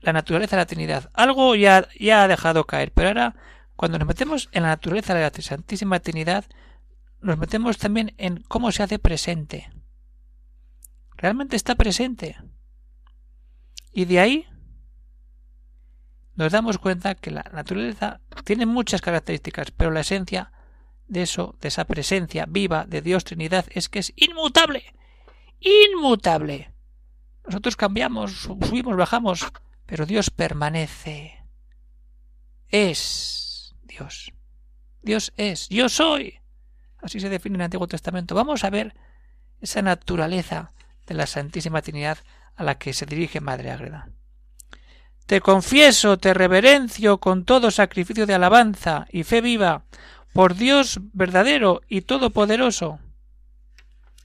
la 0.00 0.12
naturaleza 0.12 0.56
de 0.56 0.62
la 0.62 0.66
Trinidad. 0.66 1.10
Algo 1.14 1.54
ya, 1.54 1.88
ya 1.98 2.22
ha 2.22 2.28
dejado 2.28 2.66
caer, 2.66 2.92
pero 2.92 3.08
ahora 3.08 3.34
cuando 3.76 3.98
nos 3.98 4.08
metemos 4.08 4.48
en 4.52 4.64
la 4.64 4.70
naturaleza 4.70 5.14
de 5.14 5.22
la 5.22 5.30
Santísima 5.30 6.00
Trinidad, 6.00 6.44
nos 7.22 7.38
metemos 7.38 7.78
también 7.78 8.14
en 8.18 8.42
cómo 8.42 8.72
se 8.72 8.82
hace 8.82 8.98
presente. 8.98 9.70
Realmente 11.16 11.56
está 11.56 11.74
presente. 11.74 12.36
Y 13.92 14.04
de 14.04 14.20
ahí 14.20 14.46
nos 16.34 16.52
damos 16.52 16.78
cuenta 16.78 17.14
que 17.14 17.30
la 17.30 17.42
naturaleza 17.52 18.20
tiene 18.44 18.64
muchas 18.66 19.00
características, 19.00 19.70
pero 19.70 19.90
la 19.90 20.00
esencia 20.00 20.52
de 21.08 21.22
eso, 21.22 21.56
de 21.60 21.68
esa 21.68 21.84
presencia 21.84 22.46
viva 22.46 22.84
de 22.86 23.02
Dios 23.02 23.24
Trinidad, 23.24 23.66
es 23.70 23.88
que 23.88 23.98
es 23.98 24.12
inmutable. 24.16 24.94
Inmutable. 25.58 26.72
Nosotros 27.44 27.76
cambiamos, 27.76 28.32
subimos, 28.32 28.96
bajamos, 28.96 29.46
pero 29.90 30.06
Dios 30.06 30.30
permanece. 30.30 31.36
Es 32.68 33.74
Dios. 33.82 34.32
Dios 35.02 35.32
es. 35.36 35.68
Yo 35.68 35.88
soy. 35.88 36.38
Así 37.02 37.18
se 37.18 37.28
define 37.28 37.56
en 37.56 37.62
el 37.62 37.64
Antiguo 37.64 37.88
Testamento. 37.88 38.36
Vamos 38.36 38.62
a 38.62 38.70
ver 38.70 38.94
esa 39.60 39.82
naturaleza 39.82 40.72
de 41.08 41.14
la 41.14 41.26
Santísima 41.26 41.82
Trinidad 41.82 42.18
a 42.54 42.62
la 42.62 42.78
que 42.78 42.92
se 42.92 43.04
dirige 43.04 43.40
Madre 43.40 43.72
Ágreda. 43.72 44.10
Te 45.26 45.40
confieso, 45.40 46.18
te 46.18 46.34
reverencio 46.34 47.18
con 47.18 47.44
todo 47.44 47.72
sacrificio 47.72 48.26
de 48.26 48.34
alabanza 48.34 49.08
y 49.10 49.24
fe 49.24 49.40
viva 49.40 49.86
por 50.32 50.54
Dios 50.54 51.00
verdadero 51.12 51.80
y 51.88 52.02
todopoderoso. 52.02 53.00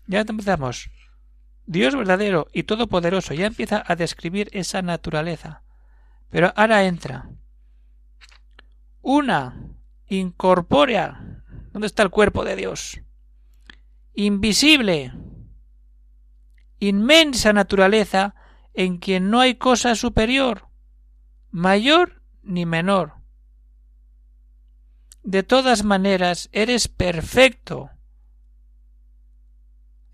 Ya 0.06 0.20
empezamos. 0.22 0.92
Dios 1.66 1.96
verdadero 1.96 2.48
y 2.54 2.64
todopoderoso 2.64 3.34
ya 3.34 3.48
empieza 3.48 3.84
a 3.86 3.96
describir 3.96 4.50
esa 4.54 4.82
naturaleza. 4.82 5.64
Pero 6.30 6.54
ahora 6.56 6.86
entra 6.86 7.30
una 9.02 9.76
incorpórea. 10.08 11.42
¿Dónde 11.72 11.88
está 11.88 12.04
el 12.04 12.10
cuerpo 12.10 12.44
de 12.44 12.56
Dios? 12.56 13.02
Invisible, 14.14 15.14
inmensa 16.80 17.54
naturaleza 17.54 18.36
en 18.74 18.98
quien 18.98 19.30
no 19.30 19.40
hay 19.40 19.56
cosa 19.56 19.96
superior, 19.96 20.70
mayor 21.52 22.22
ni 22.44 22.66
menor. 22.66 23.14
De 25.24 25.44
todas 25.44 25.84
maneras, 25.84 26.50
eres 26.52 26.88
perfecto, 26.88 27.90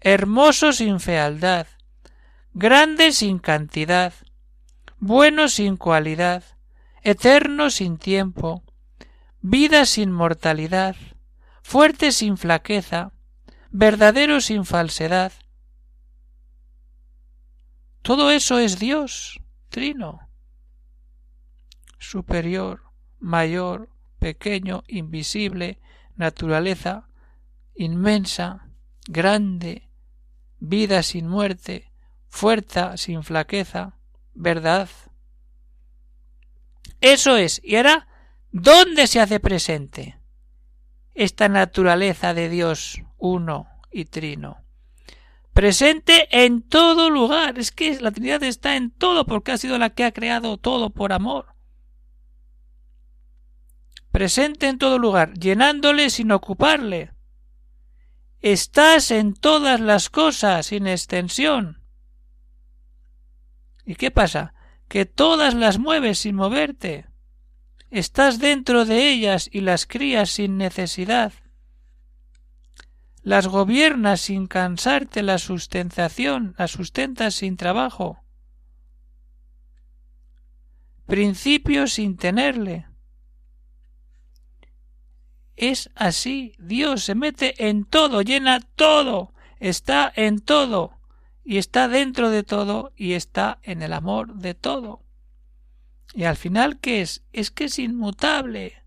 hermoso 0.02 0.74
sin 0.74 1.00
fealdad, 1.00 1.68
grande 2.54 3.12
sin 3.12 3.38
cantidad, 3.38 4.14
bueno 4.98 5.48
sin 5.48 5.78
cualidad, 5.78 6.44
eterno 7.04 7.70
sin 7.70 7.98
tiempo, 7.98 8.64
vida 9.42 9.86
sin 9.86 10.12
mortalidad, 10.12 10.96
fuerte 11.62 12.12
sin 12.12 12.38
flaqueza, 12.38 13.14
verdadero 13.70 14.42
sin 14.42 14.66
falsedad. 14.66 15.32
Todo 18.02 18.32
eso 18.32 18.58
es 18.58 18.80
Dios, 18.80 19.40
trino, 19.70 20.28
superior, 22.00 22.82
mayor, 23.20 23.90
pequeño, 24.18 24.84
invisible, 24.88 25.80
naturaleza, 26.16 27.08
inmensa, 27.76 28.68
grande, 29.08 29.91
vida 30.62 31.04
sin 31.04 31.28
muerte, 31.28 31.92
fuerza 32.30 32.96
sin 32.96 33.24
flaqueza, 33.24 33.98
verdad. 34.34 34.88
Eso 37.02 37.36
es. 37.36 37.60
Y 37.64 37.76
ahora, 37.76 38.08
¿dónde 38.52 39.08
se 39.08 39.20
hace 39.20 39.42
presente 39.42 40.18
esta 41.14 41.50
naturaleza 41.50 42.34
de 42.34 42.48
Dios 42.48 43.02
uno 43.18 43.68
y 43.92 44.06
trino? 44.06 44.64
Presente 45.52 46.28
en 46.32 46.62
todo 46.62 47.10
lugar. 47.10 47.58
Es 47.60 47.72
que 47.72 48.00
la 48.00 48.12
Trinidad 48.12 48.44
está 48.44 48.78
en 48.78 48.92
todo 48.92 49.26
porque 49.26 49.52
ha 49.52 49.58
sido 49.58 49.78
la 49.78 49.90
que 49.90 50.06
ha 50.06 50.14
creado 50.14 50.58
todo 50.58 50.92
por 50.92 51.12
amor. 51.12 51.56
Presente 54.12 54.68
en 54.68 54.78
todo 54.78 55.00
lugar, 55.00 55.34
llenándole 55.34 56.10
sin 56.10 56.32
ocuparle. 56.32 57.14
Estás 58.42 59.12
en 59.12 59.34
todas 59.34 59.80
las 59.80 60.10
cosas 60.10 60.68
sin 60.68 60.88
extensión. 60.88 61.84
¿Y 63.86 63.96
qué 63.96 64.10
pasa? 64.10 64.56
Que 64.88 65.06
todas 65.06 65.54
las 65.54 65.78
mueves 65.78 66.20
sin 66.20 66.36
moverte. 66.36 67.06
Estás 67.92 68.40
dentro 68.40 68.86
de 68.86 69.12
ellas 69.12 69.48
y 69.52 69.62
las 69.62 69.86
crías 69.86 70.32
sin 70.32 70.58
necesidad. 70.58 71.34
Las 73.22 73.48
gobiernas 73.48 74.22
sin 74.22 74.48
cansarte 74.48 75.22
la 75.22 75.38
sustentación, 75.38 76.56
las 76.58 76.72
sustentas 76.72 77.36
sin 77.36 77.58
trabajo. 77.58 78.24
Principio 81.06 81.86
sin 81.86 82.18
tenerle. 82.18 82.91
Es 85.62 85.92
así. 85.94 86.56
Dios 86.58 87.04
se 87.04 87.14
mete 87.14 87.68
en 87.70 87.86
todo, 87.86 88.24
llena 88.24 88.62
todo, 88.62 89.32
está 89.60 90.12
en 90.16 90.40
todo 90.40 90.98
y 91.46 91.60
está 91.60 91.88
dentro 91.88 92.32
de 92.32 92.42
todo 92.42 92.92
y 92.96 93.14
está 93.14 93.60
en 93.62 93.84
el 93.84 93.94
amor 93.94 94.34
de 94.34 94.56
todo. 94.56 95.04
Y 96.16 96.24
al 96.24 96.36
final, 96.36 96.80
¿qué 96.80 97.02
es? 97.02 97.24
Es 97.32 97.52
que 97.52 97.66
es 97.66 97.78
inmutable. 97.78 98.82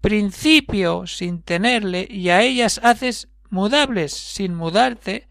Principio 0.00 1.08
sin 1.08 1.42
tenerle 1.42 2.06
y 2.08 2.30
a 2.30 2.42
ellas 2.42 2.80
haces 2.84 3.28
mudables 3.50 4.12
sin 4.12 4.54
mudarte. 4.54 5.28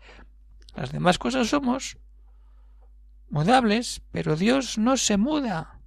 Las 0.76 0.92
demás 0.92 1.18
cosas 1.18 1.48
somos 1.48 1.98
mudables, 3.30 4.02
pero 4.12 4.36
Dios 4.36 4.78
no 4.78 4.98
se 4.98 5.16
muda. 5.16 5.80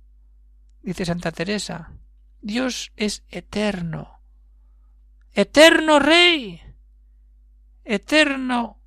Dice 0.80 1.04
Santa 1.04 1.32
Teresa. 1.32 1.92
Dios 2.40 2.92
es 2.96 3.24
eterno. 3.28 4.17
Eterno 5.32 5.98
Rey. 5.98 6.60
Eterno 7.84 8.78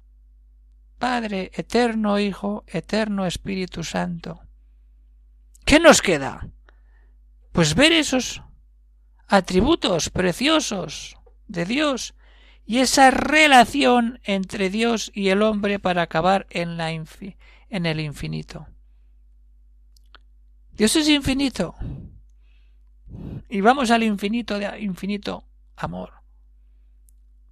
Padre, 1.01 1.49
eterno 1.55 2.19
Hijo, 2.19 2.63
eterno 2.67 3.25
Espíritu 3.25 3.83
Santo. 3.83 4.41
¿Qué 5.65 5.79
nos 5.79 5.99
queda? 5.99 6.47
Pues 7.51 7.73
ver 7.73 7.91
esos 7.91 8.43
atributos 9.27 10.11
preciosos 10.11 11.17
de 11.47 11.65
Dios 11.65 12.13
y 12.65 12.79
esa 12.79 13.09
relación 13.09 14.19
entre 14.23 14.69
Dios 14.69 15.11
y 15.13 15.29
el 15.29 15.41
hombre 15.41 15.79
para 15.79 16.03
acabar 16.03 16.45
en, 16.51 16.79
el 16.79 17.99
infinito. 17.99 18.67
Dios 20.71 20.95
es 20.95 21.09
infinito. 21.09 21.75
Y 23.49 23.61
vamos 23.61 23.89
al 23.89 24.03
infinito 24.03 24.59
de 24.59 24.79
infinito 24.81 25.47
amor. 25.75 26.20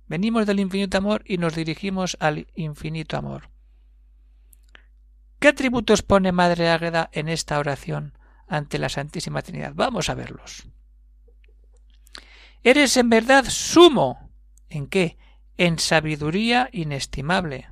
Venimos 0.09 0.47
del 0.47 0.59
infinito 0.59 0.97
amor 0.97 1.21
y 1.23 1.37
nos 1.37 1.53
dirigimos 1.53 2.17
al 2.19 2.47
infinito 2.55 3.15
amor. 3.15 3.51
¿Qué 5.39 5.49
atributos 5.49 6.01
pone 6.01 6.31
Madre 6.31 6.69
Águeda 6.69 7.11
en 7.13 7.29
esta 7.29 7.59
oración 7.59 8.17
ante 8.47 8.79
la 8.79 8.89
Santísima 8.89 9.43
Trinidad? 9.43 9.73
Vamos 9.75 10.09
a 10.09 10.15
verlos. 10.15 10.67
Eres 12.63 12.97
en 12.97 13.09
verdad 13.09 13.45
sumo. 13.47 14.31
¿En 14.67 14.87
qué? 14.87 15.19
En 15.57 15.77
sabiduría 15.77 16.69
inestimable. 16.71 17.69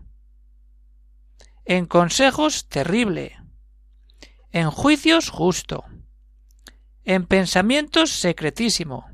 En 1.65 1.87
consejos 1.87 2.69
terrible. 2.69 3.35
En 4.51 4.69
juicios 4.69 5.29
justo. 5.29 5.85
En 7.03 7.25
pensamientos 7.25 8.11
secretísimo. 8.11 9.07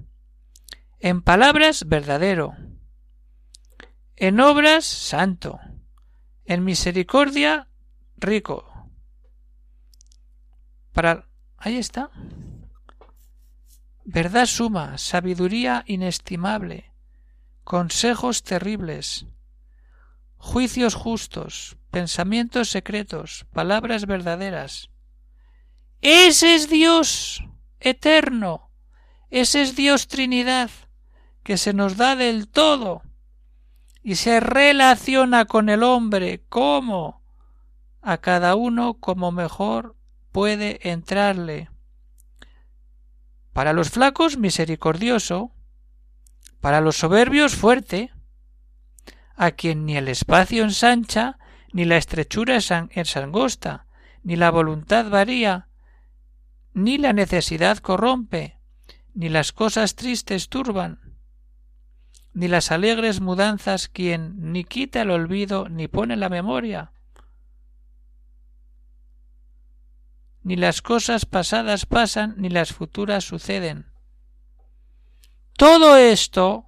En 1.00 1.22
palabras 1.22 1.88
verdadero 1.88 2.54
en 4.15 4.39
obras 4.39 4.86
santo, 4.86 5.60
en 6.45 6.63
misericordia 6.63 7.67
rico. 8.17 8.89
Para 10.91 11.28
ahí 11.58 11.78
está. 11.78 12.12
Verdad 14.06 14.45
suma, 14.45 14.97
sabiduría 14.97 15.84
inestimable, 15.88 16.91
consejos 17.63 18.43
terribles, 18.43 19.26
juicios 20.38 20.93
justos, 20.93 21.78
pensamientos 21.89 22.69
secretos, 22.69 23.45
palabras 23.54 24.06
verdaderas. 24.06 24.89
Ese 26.02 26.56
es 26.56 26.69
Dios 26.69 27.45
eterno, 27.80 28.69
ese 29.30 29.62
es 29.62 29.76
Dios 29.76 30.08
Trinidad, 30.08 30.69
que 31.43 31.58
se 31.58 31.73
nos 31.73 31.95
da 31.95 32.17
del 32.17 32.49
todo 32.49 33.04
y 34.04 34.16
se 34.16 34.39
relaciona 34.39 35.46
con 35.46 35.70
el 35.70 35.82
hombre. 35.82 36.44
Como 36.50 37.24
a 38.02 38.18
cada 38.18 38.56
uno 38.56 38.96
como 38.96 39.32
mejor 39.32 39.96
puede 40.32 40.89
entrarle. 40.92 41.70
Para 43.54 43.72
los 43.72 43.89
flacos 43.89 44.38
misericordioso, 44.38 45.52
para 46.60 46.82
los 46.82 46.98
soberbios 46.98 47.56
fuerte, 47.56 48.12
a 49.36 49.52
quien 49.52 49.86
ni 49.86 49.96
el 49.96 50.08
espacio 50.08 50.63
ensancha, 50.63 51.38
ni 51.72 51.86
la 51.86 51.98
estrechura 51.98 52.58
es 52.58 53.18
angosta, 53.18 53.88
ni 54.24 54.36
la 54.36 54.52
voluntad 54.52 55.10
varía, 55.10 55.70
ni 56.74 56.98
la 56.98 57.13
necesidad 57.13 57.78
corrompe, 57.78 58.58
ni 59.13 59.30
las 59.30 59.52
cosas 59.52 59.96
tristes 59.96 60.50
turban, 60.50 61.12
ni 62.34 62.48
las 62.48 62.72
alegres 62.72 63.22
mudanzas 63.22 63.88
quien 63.88 64.52
ni 64.52 64.63
quita 64.63 65.02
el 65.02 65.12
olvido 65.12 65.69
ni 65.69 65.88
pone 65.88 66.15
la 66.15 66.30
memoria, 66.30 66.91
ni 70.43 70.56
las 70.56 70.82
cosas 70.82 71.26
pasadas 71.26 71.86
pasan 71.86 72.36
ni 72.38 72.50
las 72.50 72.74
futuras 72.74 73.24
suceden. 73.24 73.86
Todo 75.56 75.96
esto 75.98 76.65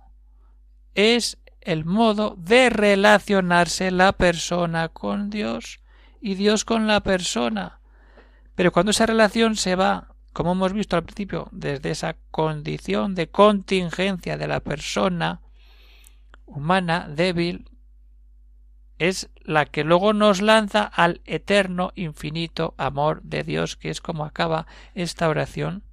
es 0.93 1.38
el 1.62 1.84
modo 1.84 2.36
de 2.38 2.69
relacionarse 2.69 3.91
la 3.91 4.13
persona 4.13 4.89
con 4.89 5.30
Dios 5.30 5.80
y 6.21 6.36
Dios 6.36 6.63
con 6.63 6.88
la 6.88 7.01
persona. 7.01 7.80
Pero 8.54 8.71
cuando 8.71 8.91
esa 8.91 9.08
relación 9.08 9.56
se 9.56 9.75
va 9.75 10.15
como 10.36 10.51
hemos 10.51 10.73
visto 10.73 10.97
al 10.97 11.06
principio, 11.06 11.47
desde 11.54 11.91
esa 11.91 12.17
condición 12.30 13.15
de 13.15 13.30
contingencia 13.30 14.38
de 14.38 14.49
la 14.49 14.60
persona, 14.60 15.39
humana, 16.45 17.08
débil, 17.10 17.69
es 18.97 19.29
la 19.43 19.65
que 19.65 19.84
luego 19.84 20.13
nos 20.13 20.41
lanza 20.41 20.84
al 20.84 21.21
eterno, 21.25 21.91
infinito 21.95 22.73
amor 22.77 23.21
de 23.23 23.43
Dios, 23.43 23.75
que 23.75 23.89
es 23.89 24.01
como 24.01 24.25
acaba 24.25 24.67
esta 24.93 25.27
oración, 25.27 25.84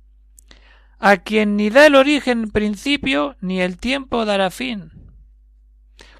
a 0.98 1.16
quien 1.18 1.56
ni 1.56 1.68
da 1.68 1.86
el 1.86 1.96
origen 1.96 2.50
principio, 2.50 3.36
ni 3.40 3.60
el 3.60 3.78
tiempo 3.78 4.24
dará 4.24 4.50
fin, 4.50 4.92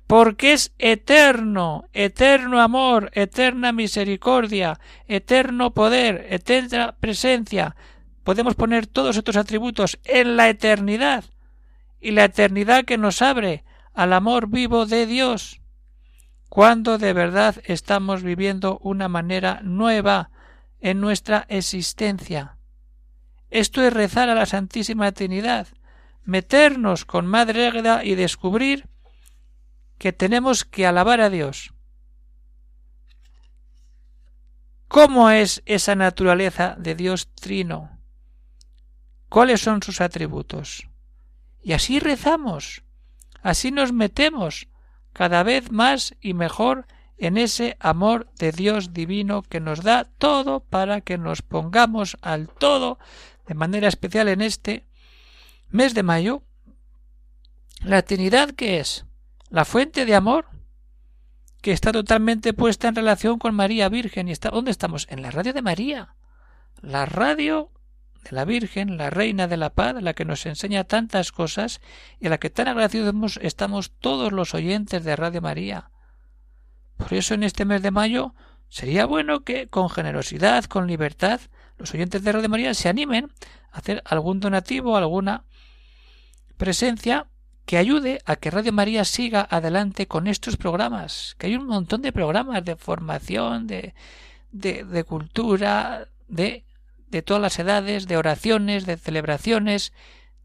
porque 0.08 0.52
es 0.52 0.74
eterno, 0.78 1.88
eterno 1.92 2.60
amor, 2.60 3.10
eterna 3.14 3.72
misericordia, 3.72 4.80
eterno 5.06 5.72
poder, 5.72 6.26
eterna 6.30 6.96
presencia, 6.98 7.76
podemos 8.24 8.54
poner 8.56 8.86
todos 8.86 9.16
estos 9.16 9.36
atributos 9.36 9.98
en 10.04 10.36
la 10.36 10.48
eternidad 10.48 11.24
y 12.00 12.10
la 12.10 12.24
eternidad 12.24 12.84
que 12.84 12.98
nos 12.98 13.22
abre 13.22 13.64
al 13.94 14.12
amor 14.12 14.48
vivo 14.48 14.86
de 14.86 15.06
Dios, 15.06 15.60
cuando 16.48 16.98
de 16.98 17.12
verdad 17.12 17.56
estamos 17.64 18.22
viviendo 18.22 18.78
una 18.78 19.08
manera 19.08 19.60
nueva 19.62 20.30
en 20.80 21.00
nuestra 21.00 21.46
existencia. 21.48 22.58
Esto 23.50 23.82
es 23.82 23.92
rezar 23.92 24.28
a 24.28 24.34
la 24.34 24.46
Santísima 24.46 25.12
Trinidad, 25.12 25.68
meternos 26.24 27.04
con 27.04 27.26
Madre 27.26 27.66
Águeda 27.66 28.04
y 28.04 28.14
descubrir 28.14 28.88
que 29.98 30.12
tenemos 30.12 30.64
que 30.64 30.86
alabar 30.86 31.20
a 31.20 31.30
Dios. 31.30 31.72
¿Cómo 34.88 35.30
es 35.30 35.62
esa 35.64 35.94
naturaleza 35.94 36.76
de 36.78 36.94
Dios 36.94 37.32
trino? 37.34 37.98
¿Cuáles 39.28 39.62
son 39.62 39.82
sus 39.82 40.02
atributos? 40.02 40.88
Y 41.62 41.72
así 41.72 41.98
rezamos, 41.98 42.82
así 43.42 43.70
nos 43.70 43.92
metemos 43.92 44.68
cada 45.12 45.42
vez 45.42 45.70
más 45.70 46.14
y 46.20 46.34
mejor 46.34 46.86
en 47.18 47.38
ese 47.38 47.76
amor 47.78 48.28
de 48.38 48.52
Dios 48.52 48.92
divino 48.92 49.42
que 49.42 49.60
nos 49.60 49.82
da 49.82 50.04
todo 50.18 50.60
para 50.60 51.00
que 51.00 51.18
nos 51.18 51.42
pongamos 51.42 52.16
al 52.20 52.48
todo, 52.48 52.98
de 53.46 53.54
manera 53.54 53.88
especial 53.88 54.28
en 54.28 54.42
este 54.42 54.86
mes 55.70 55.94
de 55.94 56.02
mayo, 56.02 56.42
la 57.84 58.02
Trinidad 58.02 58.50
que 58.50 58.80
es 58.80 59.04
la 59.50 59.64
fuente 59.64 60.06
de 60.06 60.14
amor 60.14 60.46
que 61.60 61.72
está 61.72 61.92
totalmente 61.92 62.52
puesta 62.52 62.88
en 62.88 62.96
relación 62.96 63.38
con 63.38 63.54
María 63.54 63.88
Virgen. 63.88 64.28
¿Y 64.28 64.32
está, 64.32 64.50
dónde 64.50 64.72
estamos? 64.72 65.06
En 65.08 65.22
la 65.22 65.30
radio 65.30 65.52
de 65.52 65.62
María. 65.62 66.16
La 66.80 67.06
radio 67.06 67.70
de 68.22 68.32
la 68.32 68.44
Virgen, 68.44 68.96
la 68.96 69.10
Reina 69.10 69.48
de 69.48 69.56
la 69.56 69.70
Paz, 69.70 70.00
la 70.00 70.14
que 70.14 70.24
nos 70.24 70.46
enseña 70.46 70.84
tantas 70.84 71.32
cosas 71.32 71.80
y 72.20 72.26
a 72.26 72.30
la 72.30 72.38
que 72.38 72.50
tan 72.50 72.68
agradecidos 72.68 73.38
estamos 73.42 73.90
todos 73.90 74.32
los 74.32 74.54
oyentes 74.54 75.04
de 75.04 75.16
Radio 75.16 75.42
María. 75.42 75.90
Por 76.96 77.12
eso 77.14 77.34
en 77.34 77.42
este 77.42 77.64
mes 77.64 77.82
de 77.82 77.90
mayo 77.90 78.34
sería 78.68 79.06
bueno 79.06 79.44
que 79.44 79.68
con 79.68 79.90
generosidad, 79.90 80.64
con 80.64 80.86
libertad, 80.86 81.40
los 81.78 81.92
oyentes 81.94 82.22
de 82.22 82.32
Radio 82.32 82.48
María 82.48 82.74
se 82.74 82.88
animen 82.88 83.32
a 83.72 83.78
hacer 83.78 84.02
algún 84.04 84.40
donativo, 84.40 84.96
alguna 84.96 85.44
presencia 86.56 87.26
que 87.66 87.76
ayude 87.76 88.20
a 88.24 88.36
que 88.36 88.50
Radio 88.50 88.72
María 88.72 89.04
siga 89.04 89.46
adelante 89.50 90.06
con 90.06 90.26
estos 90.26 90.56
programas, 90.56 91.34
que 91.38 91.48
hay 91.48 91.56
un 91.56 91.66
montón 91.66 92.02
de 92.02 92.12
programas 92.12 92.64
de 92.64 92.76
formación, 92.76 93.66
de, 93.66 93.94
de, 94.52 94.84
de 94.84 95.04
cultura, 95.04 96.08
de 96.28 96.64
de 97.12 97.22
todas 97.22 97.42
las 97.42 97.58
edades, 97.58 98.08
de 98.08 98.16
oraciones, 98.16 98.86
de 98.86 98.96
celebraciones, 98.96 99.92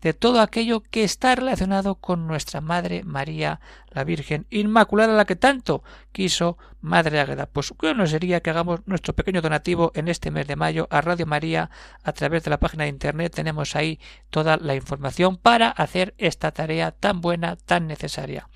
de 0.02 0.14
todo 0.14 0.42
aquello 0.42 0.84
que 0.84 1.04
está 1.04 1.34
relacionado 1.34 1.96
con 1.96 2.28
nuestra 2.28 2.62
Madre 2.62 3.04
María, 3.04 3.62
la 3.90 4.04
Virgen 4.04 4.46
Inmaculada, 4.52 5.14
la 5.14 5.26
que 5.26 5.36
tanto 5.36 5.82
quiso 6.12 6.58
Madre 6.82 7.20
Águeda. 7.20 7.48
Pues 7.48 7.74
bueno 7.80 8.06
sería 8.06 8.42
que 8.42 8.50
hagamos 8.52 8.82
nuestro 8.86 9.16
pequeño 9.16 9.42
donativo 9.42 9.92
en 9.96 10.10
este 10.10 10.30
mes 10.30 10.46
de 10.46 10.56
mayo 10.58 10.88
a 10.92 11.02
Radio 11.02 11.26
María 11.26 11.72
a 12.04 12.12
través 12.12 12.44
de 12.44 12.52
la 12.52 12.60
página 12.60 12.84
de 12.84 12.90
internet. 12.90 13.34
Tenemos 13.34 13.76
ahí 13.76 14.00
toda 14.30 14.58
la 14.58 14.76
información 14.76 15.38
para 15.38 15.70
hacer 15.70 16.14
esta 16.18 16.52
tarea 16.52 16.92
tan 16.92 17.22
buena, 17.22 17.56
tan 17.56 17.88
necesaria. 17.88 18.50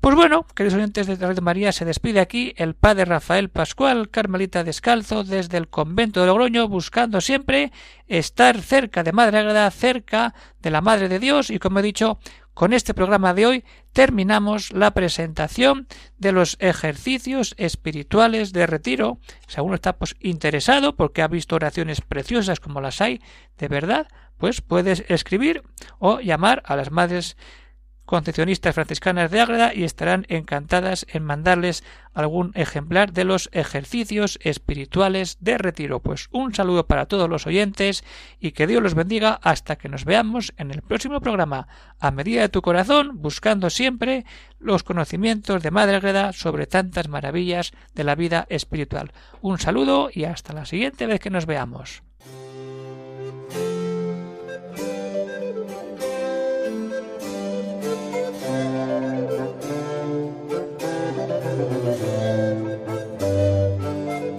Pues 0.00 0.14
bueno, 0.14 0.46
queridos 0.54 0.76
oyentes 0.76 1.08
de 1.08 1.16
Radio 1.16 1.42
María, 1.42 1.72
se 1.72 1.84
despide 1.84 2.20
aquí 2.20 2.54
el 2.56 2.74
padre 2.74 3.04
Rafael 3.04 3.48
Pascual, 3.48 4.10
Carmelita 4.10 4.62
Descalzo, 4.62 5.24
desde 5.24 5.58
el 5.58 5.66
convento 5.66 6.20
de 6.20 6.28
Logroño, 6.28 6.68
buscando 6.68 7.20
siempre 7.20 7.72
estar 8.06 8.60
cerca 8.60 9.02
de 9.02 9.10
Madre 9.10 9.38
Agrada, 9.38 9.68
cerca 9.72 10.34
de 10.62 10.70
la 10.70 10.82
Madre 10.82 11.08
de 11.08 11.18
Dios, 11.18 11.50
y 11.50 11.58
como 11.58 11.80
he 11.80 11.82
dicho, 11.82 12.20
con 12.54 12.72
este 12.72 12.94
programa 12.94 13.34
de 13.34 13.46
hoy 13.46 13.64
terminamos 13.92 14.72
la 14.72 14.92
presentación 14.92 15.88
de 16.16 16.30
los 16.30 16.56
ejercicios 16.60 17.56
espirituales 17.58 18.52
de 18.52 18.68
retiro. 18.68 19.18
Si 19.48 19.56
alguno 19.56 19.74
está 19.74 19.96
pues, 19.96 20.14
interesado 20.20 20.94
porque 20.94 21.22
ha 21.22 21.28
visto 21.28 21.56
oraciones 21.56 22.02
preciosas 22.02 22.60
como 22.60 22.80
las 22.80 23.00
hay 23.00 23.20
de 23.58 23.66
verdad, 23.66 24.06
pues 24.38 24.60
puedes 24.60 25.04
escribir 25.08 25.64
o 25.98 26.20
llamar 26.20 26.62
a 26.66 26.76
las 26.76 26.92
madres 26.92 27.36
concepcionistas 28.08 28.74
franciscanas 28.74 29.30
de 29.30 29.42
Ágreda 29.42 29.74
y 29.74 29.84
estarán 29.84 30.24
encantadas 30.30 31.04
en 31.10 31.22
mandarles 31.22 31.84
algún 32.14 32.52
ejemplar 32.54 33.12
de 33.12 33.24
los 33.24 33.50
ejercicios 33.52 34.38
espirituales 34.42 35.36
de 35.40 35.58
retiro. 35.58 36.00
Pues 36.00 36.28
un 36.32 36.54
saludo 36.54 36.86
para 36.86 37.04
todos 37.04 37.28
los 37.28 37.46
oyentes 37.46 38.04
y 38.40 38.52
que 38.52 38.66
Dios 38.66 38.82
los 38.82 38.94
bendiga 38.94 39.38
hasta 39.42 39.76
que 39.76 39.90
nos 39.90 40.06
veamos 40.06 40.54
en 40.56 40.70
el 40.70 40.80
próximo 40.80 41.20
programa, 41.20 41.68
a 42.00 42.10
medida 42.10 42.40
de 42.40 42.48
tu 42.48 42.62
corazón, 42.62 43.20
buscando 43.20 43.68
siempre 43.68 44.24
los 44.58 44.84
conocimientos 44.84 45.62
de 45.62 45.70
Madre 45.70 45.96
Ágreda 45.96 46.32
sobre 46.32 46.66
tantas 46.66 47.08
maravillas 47.08 47.72
de 47.94 48.04
la 48.04 48.14
vida 48.14 48.46
espiritual. 48.48 49.12
Un 49.42 49.58
saludo 49.58 50.08
y 50.10 50.24
hasta 50.24 50.54
la 50.54 50.64
siguiente 50.64 51.06
vez 51.06 51.20
que 51.20 51.28
nos 51.28 51.44
veamos. 51.44 52.07